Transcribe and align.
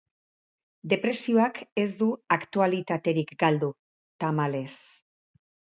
Depresioak 0.93 1.59
ez 1.83 1.87
du 2.01 2.09
aktualitaterik 2.39 3.37
galdu, 3.45 3.73
tamalez. 4.25 4.69